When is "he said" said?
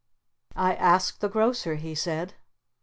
1.75-2.33